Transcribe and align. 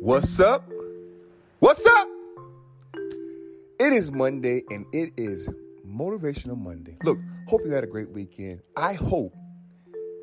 What's 0.00 0.40
up? 0.40 0.66
What's 1.58 1.84
up? 1.84 2.08
It 3.78 3.92
is 3.92 4.10
Monday 4.10 4.62
and 4.70 4.86
it 4.94 5.12
is 5.18 5.46
Motivational 5.86 6.56
Monday. 6.56 6.96
Look, 7.04 7.18
hope 7.46 7.60
you 7.66 7.72
had 7.72 7.84
a 7.84 7.86
great 7.86 8.08
weekend. 8.08 8.62
I 8.74 8.94
hope 8.94 9.34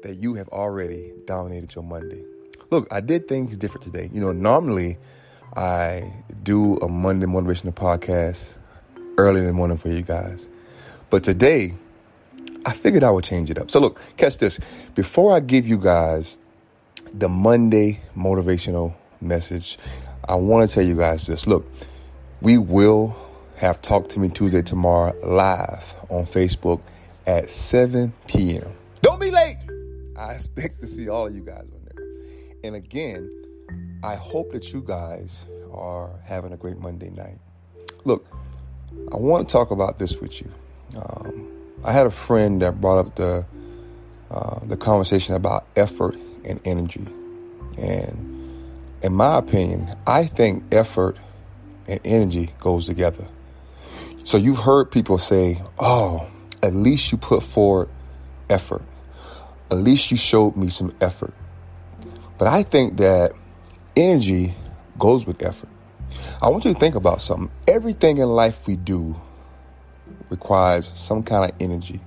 that 0.01 0.15
you 0.15 0.33
have 0.33 0.49
already 0.49 1.13
dominated 1.27 1.75
your 1.75 1.83
Monday. 1.83 2.25
Look, 2.71 2.87
I 2.89 3.01
did 3.01 3.27
things 3.27 3.55
different 3.55 3.85
today. 3.85 4.09
You 4.11 4.19
know, 4.19 4.31
normally 4.31 4.97
I 5.55 6.11
do 6.41 6.77
a 6.77 6.87
Monday 6.87 7.27
motivational 7.27 7.75
podcast 7.75 8.57
early 9.19 9.41
in 9.41 9.45
the 9.45 9.53
morning 9.53 9.77
for 9.77 9.89
you 9.89 10.01
guys. 10.01 10.49
But 11.11 11.23
today, 11.23 11.75
I 12.65 12.73
figured 12.73 13.03
I 13.03 13.11
would 13.11 13.25
change 13.25 13.51
it 13.51 13.59
up. 13.59 13.69
So, 13.69 13.79
look, 13.79 14.01
catch 14.17 14.39
this. 14.39 14.57
Before 14.95 15.35
I 15.35 15.39
give 15.39 15.67
you 15.67 15.77
guys 15.77 16.39
the 17.13 17.29
Monday 17.29 17.99
motivational 18.17 18.95
message, 19.21 19.77
I 20.27 20.35
want 20.35 20.67
to 20.67 20.73
tell 20.73 20.83
you 20.83 20.95
guys 20.95 21.27
this. 21.27 21.47
Look, 21.47 21.65
we 22.41 22.57
will 22.57 23.15
have 23.55 23.81
Talk 23.81 24.09
to 24.09 24.19
Me 24.19 24.29
Tuesday 24.29 24.61
tomorrow 24.61 25.15
live 25.23 25.83
on 26.09 26.25
Facebook 26.25 26.81
at 27.25 27.49
7 27.49 28.13
p.m. 28.27 28.71
Don't 29.01 29.19
be 29.19 29.31
late. 29.31 29.57
I 30.17 30.31
expect 30.33 30.81
to 30.81 30.87
see 30.87 31.09
all 31.09 31.27
of 31.27 31.35
you 31.35 31.41
guys 31.41 31.69
on 31.71 31.79
there. 31.85 32.05
And 32.63 32.75
again, 32.75 33.31
I 34.03 34.15
hope 34.15 34.51
that 34.51 34.71
you 34.71 34.81
guys 34.81 35.37
are 35.73 36.11
having 36.23 36.53
a 36.53 36.57
great 36.57 36.77
Monday 36.77 37.09
night. 37.09 37.39
Look, 38.05 38.25
I 39.11 39.17
want 39.17 39.47
to 39.47 39.51
talk 39.51 39.71
about 39.71 39.97
this 39.97 40.17
with 40.17 40.41
you. 40.41 40.51
Um, 40.95 41.51
I 41.83 41.91
had 41.91 42.07
a 42.07 42.11
friend 42.11 42.61
that 42.61 42.79
brought 42.79 42.99
up 42.99 43.15
the 43.15 43.45
uh, 44.29 44.59
the 44.65 44.75
conversation 44.75 45.35
about 45.35 45.65
effort 45.75 46.17
and 46.43 46.59
energy, 46.65 47.05
and 47.77 48.36
in 49.01 49.13
my 49.13 49.37
opinion, 49.37 49.95
I 50.05 50.25
think 50.25 50.63
effort 50.71 51.17
and 51.87 51.99
energy 52.03 52.51
goes 52.59 52.85
together. 52.85 53.25
So 54.23 54.37
you've 54.37 54.59
heard 54.59 54.91
people 54.91 55.17
say, 55.17 55.61
"Oh, 55.79 56.27
at 56.61 56.75
least 56.75 57.11
you 57.11 57.17
put 57.17 57.43
forward 57.43 57.89
effort. 58.49 58.81
At 59.71 59.77
least 59.77 60.11
you 60.11 60.17
showed 60.17 60.57
me 60.57 60.69
some 60.69 60.93
effort." 60.99 61.33
But 62.37 62.47
I 62.47 62.63
think 62.63 62.97
that 62.97 63.31
energy 63.95 64.55
goes 64.99 65.25
with 65.25 65.41
effort. 65.41 65.69
I 66.41 66.49
want 66.49 66.65
you 66.65 66.73
to 66.73 66.79
think 66.79 66.95
about 66.95 67.21
something. 67.21 67.49
Everything 67.67 68.17
in 68.17 68.29
life 68.29 68.67
we 68.67 68.75
do 68.75 69.15
requires 70.29 70.91
some 70.95 71.23
kind 71.23 71.49
of 71.49 71.55
energy, 71.59 72.01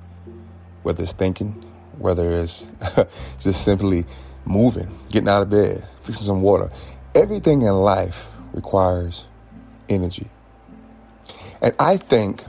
whether 0.82 1.02
it's 1.02 1.12
thinking, 1.12 1.64
whether 1.98 2.40
it's 2.40 2.66
just 3.40 3.64
simply 3.64 4.06
moving, 4.44 4.98
getting 5.10 5.28
out 5.28 5.42
of 5.42 5.50
bed, 5.50 5.86
fixing 6.02 6.26
some 6.26 6.42
water. 6.42 6.70
Everything 7.14 7.62
in 7.62 7.74
life 7.74 8.24
requires 8.52 9.26
energy. 9.88 10.28
And 11.60 11.74
I 11.78 11.96
think, 11.96 12.44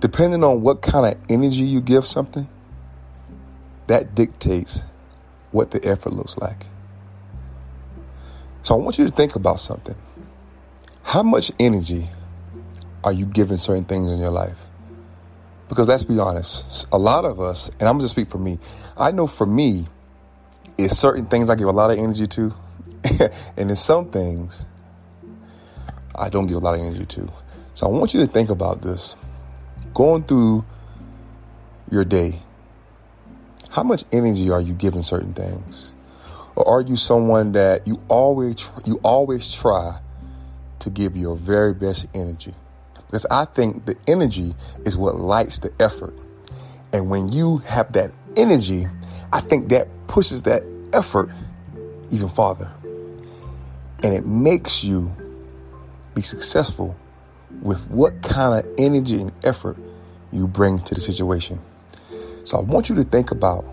depending 0.00 0.44
on 0.44 0.62
what 0.62 0.82
kind 0.82 1.06
of 1.06 1.20
energy 1.28 1.64
you 1.64 1.80
give 1.80 2.06
something, 2.06 2.48
that 3.86 4.14
dictates 4.14 4.82
what 5.52 5.70
the 5.70 5.84
effort 5.84 6.12
looks 6.12 6.36
like. 6.38 6.66
So 8.62 8.74
I 8.74 8.78
want 8.78 8.98
you 8.98 9.04
to 9.04 9.10
think 9.10 9.36
about 9.36 9.60
something. 9.60 9.94
How 11.02 11.22
much 11.22 11.52
energy 11.58 12.10
are 13.04 13.12
you 13.12 13.26
giving 13.26 13.58
certain 13.58 13.84
things 13.84 14.10
in 14.10 14.18
your 14.18 14.30
life? 14.30 14.56
Because 15.68 15.88
let's 15.88 16.04
be 16.04 16.18
honest, 16.18 16.86
a 16.92 16.98
lot 16.98 17.24
of 17.24 17.40
us, 17.40 17.70
and 17.78 17.88
I'm 17.88 17.98
to 18.00 18.08
speak 18.08 18.28
for 18.28 18.38
me, 18.38 18.58
I 18.96 19.12
know 19.12 19.26
for 19.26 19.46
me, 19.46 19.88
it's 20.78 20.98
certain 20.98 21.26
things 21.26 21.50
I 21.50 21.54
give 21.54 21.68
a 21.68 21.72
lot 21.72 21.90
of 21.90 21.98
energy 21.98 22.26
to, 22.26 22.54
and 23.56 23.70
there's 23.70 23.80
some 23.80 24.10
things 24.10 24.66
I 26.14 26.28
don't 26.28 26.46
give 26.46 26.56
a 26.56 26.60
lot 26.60 26.74
of 26.74 26.80
energy 26.80 27.06
to. 27.06 27.32
So 27.74 27.86
I 27.86 27.90
want 27.90 28.14
you 28.14 28.20
to 28.20 28.26
think 28.26 28.50
about 28.50 28.82
this. 28.82 29.16
Going 29.94 30.24
through 30.24 30.64
your 31.90 32.04
day, 32.04 32.40
how 33.70 33.82
much 33.82 34.04
energy 34.12 34.50
are 34.50 34.60
you 34.60 34.72
giving 34.72 35.02
certain 35.02 35.34
things? 35.34 35.92
Or 36.54 36.66
are 36.66 36.80
you 36.80 36.96
someone 36.96 37.52
that 37.52 37.86
you 37.86 38.00
always 38.08 38.56
you 38.86 38.98
always 39.02 39.52
try 39.52 40.00
to 40.78 40.90
give 40.90 41.16
your 41.16 41.36
very 41.36 41.74
best 41.74 42.06
energy? 42.14 42.54
Because 43.06 43.26
I 43.30 43.44
think 43.44 43.84
the 43.84 43.96
energy 44.06 44.54
is 44.84 44.96
what 44.96 45.16
lights 45.16 45.58
the 45.58 45.72
effort. 45.78 46.14
And 46.92 47.10
when 47.10 47.30
you 47.30 47.58
have 47.58 47.92
that 47.92 48.12
energy, 48.36 48.88
I 49.32 49.40
think 49.40 49.68
that 49.70 49.88
pushes 50.06 50.42
that 50.42 50.62
effort 50.92 51.30
even 52.10 52.28
farther. 52.28 52.70
And 54.02 54.14
it 54.14 54.26
makes 54.26 54.84
you 54.84 55.14
be 56.14 56.22
successful 56.22 56.96
with 57.62 57.88
what 57.88 58.22
kind 58.22 58.58
of 58.58 58.74
energy 58.78 59.20
and 59.20 59.32
effort 59.42 59.76
you 60.32 60.46
bring 60.46 60.80
to 60.80 60.94
the 60.94 61.00
situation. 61.00 61.60
So 62.44 62.58
I 62.58 62.60
want 62.62 62.88
you 62.88 62.94
to 62.96 63.04
think 63.04 63.30
about 63.30 63.64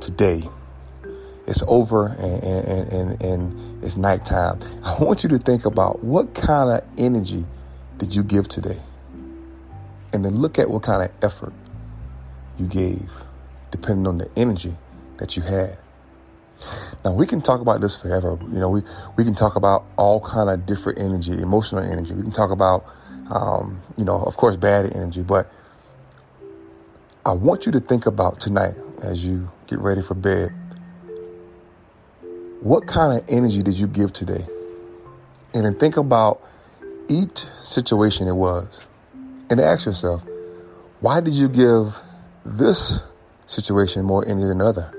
today. 0.00 0.48
It's 1.46 1.62
over 1.66 2.06
and, 2.06 2.42
and, 2.42 2.92
and, 2.92 3.22
and 3.22 3.84
it's 3.84 3.96
nighttime. 3.96 4.60
I 4.82 4.96
want 5.02 5.22
you 5.22 5.28
to 5.30 5.38
think 5.38 5.64
about 5.64 6.02
what 6.02 6.34
kind 6.34 6.70
of 6.70 6.84
energy 6.96 7.44
did 7.98 8.14
you 8.14 8.22
give 8.22 8.48
today? 8.48 8.80
And 10.12 10.24
then 10.24 10.36
look 10.36 10.58
at 10.58 10.70
what 10.70 10.82
kind 10.82 11.02
of 11.02 11.10
effort 11.22 11.52
you 12.58 12.66
gave, 12.66 13.10
depending 13.74 14.06
on 14.06 14.18
the 14.18 14.30
energy 14.36 14.72
that 15.16 15.36
you 15.36 15.42
had. 15.42 15.76
Now 17.04 17.12
we 17.12 17.26
can 17.26 17.42
talk 17.42 17.60
about 17.60 17.80
this 17.80 18.00
forever. 18.00 18.38
You 18.52 18.60
know, 18.60 18.70
we, 18.70 18.82
we 19.16 19.24
can 19.24 19.34
talk 19.34 19.56
about 19.56 19.84
all 19.96 20.20
kind 20.20 20.48
of 20.48 20.64
different 20.64 21.00
energy, 21.00 21.32
emotional 21.32 21.82
energy. 21.82 22.14
We 22.14 22.22
can 22.22 22.30
talk 22.30 22.52
about, 22.52 22.86
um, 23.32 23.82
you 23.96 24.04
know, 24.04 24.22
of 24.22 24.36
course, 24.36 24.54
bad 24.54 24.94
energy. 24.94 25.22
But 25.22 25.50
I 27.26 27.32
want 27.32 27.66
you 27.66 27.72
to 27.72 27.80
think 27.80 28.06
about 28.06 28.38
tonight 28.38 28.76
as 29.02 29.26
you 29.26 29.50
get 29.66 29.80
ready 29.80 30.02
for 30.02 30.14
bed. 30.14 30.52
What 32.60 32.86
kind 32.86 33.18
of 33.18 33.28
energy 33.28 33.60
did 33.60 33.74
you 33.74 33.88
give 33.88 34.12
today? 34.12 34.46
And 35.52 35.66
then 35.66 35.76
think 35.80 35.96
about 35.96 36.40
each 37.08 37.44
situation 37.60 38.28
it 38.28 38.36
was, 38.36 38.86
and 39.50 39.60
ask 39.60 39.84
yourself, 39.84 40.22
why 41.00 41.20
did 41.20 41.34
you 41.34 41.48
give 41.48 41.96
this 42.44 43.00
situation 43.46 44.04
more 44.04 44.26
energy 44.26 44.46
than 44.46 44.60
other? 44.60 44.92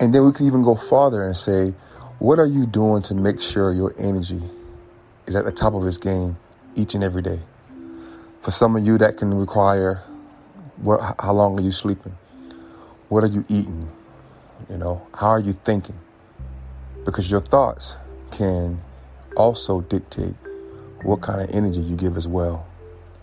And 0.00 0.14
then 0.14 0.24
we 0.24 0.32
can 0.32 0.46
even 0.46 0.62
go 0.62 0.74
farther 0.74 1.24
and 1.24 1.36
say, 1.36 1.74
what 2.18 2.38
are 2.38 2.46
you 2.46 2.66
doing 2.66 3.02
to 3.02 3.14
make 3.14 3.40
sure 3.40 3.72
your 3.72 3.94
energy 3.98 4.42
is 5.26 5.36
at 5.36 5.44
the 5.44 5.52
top 5.52 5.74
of 5.74 5.86
its 5.86 5.98
game 5.98 6.36
each 6.74 6.94
and 6.94 7.02
every 7.02 7.22
day? 7.22 7.40
For 8.40 8.50
some 8.50 8.76
of 8.76 8.86
you, 8.86 8.98
that 8.98 9.16
can 9.16 9.34
require 9.34 10.02
what, 10.76 11.16
how 11.18 11.32
long 11.32 11.58
are 11.58 11.62
you 11.62 11.72
sleeping? 11.72 12.16
What 13.08 13.24
are 13.24 13.28
you 13.28 13.44
eating? 13.48 13.90
You 14.70 14.78
know, 14.78 15.06
how 15.14 15.28
are 15.28 15.40
you 15.40 15.52
thinking? 15.52 15.98
Because 17.04 17.30
your 17.30 17.40
thoughts 17.40 17.96
can 18.30 18.80
also 19.36 19.80
dictate 19.82 20.34
what 21.02 21.20
kind 21.22 21.40
of 21.40 21.50
energy 21.54 21.80
you 21.80 21.96
give 21.96 22.16
as 22.16 22.26
well. 22.26 22.66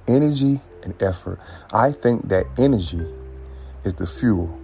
Energy 0.07 0.61
and 0.83 1.01
effort. 1.01 1.39
I 1.71 1.91
think 1.91 2.29
that 2.29 2.45
energy 2.57 3.05
is 3.83 3.94
the 3.95 4.07
fuel 4.07 4.57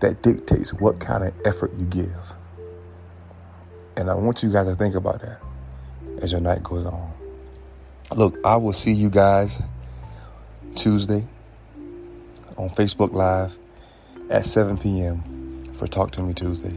that 0.00 0.22
dictates 0.22 0.72
what 0.72 0.98
kind 0.98 1.24
of 1.24 1.32
effort 1.44 1.72
you 1.74 1.84
give. 1.86 2.34
And 3.96 4.10
I 4.10 4.14
want 4.14 4.42
you 4.42 4.52
guys 4.52 4.66
to 4.66 4.74
think 4.74 4.94
about 4.94 5.20
that 5.22 5.40
as 6.20 6.32
your 6.32 6.40
night 6.40 6.62
goes 6.62 6.84
on. 6.86 7.12
Look, 8.14 8.36
I 8.44 8.56
will 8.56 8.72
see 8.72 8.92
you 8.92 9.10
guys 9.10 9.60
Tuesday 10.74 11.26
on 12.56 12.70
Facebook 12.70 13.12
Live 13.12 13.56
at 14.28 14.44
7 14.46 14.78
p.m. 14.78 15.60
for 15.78 15.86
Talk 15.86 16.10
to 16.12 16.22
Me 16.22 16.34
Tuesday. 16.34 16.76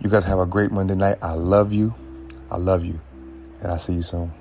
You 0.00 0.10
guys 0.10 0.24
have 0.24 0.38
a 0.38 0.46
great 0.46 0.70
Monday 0.70 0.94
night. 0.94 1.18
I 1.22 1.32
love 1.32 1.72
you. 1.72 1.94
I 2.50 2.56
love 2.58 2.84
you. 2.84 3.00
And 3.60 3.72
I'll 3.72 3.78
see 3.78 3.94
you 3.94 4.02
soon. 4.02 4.32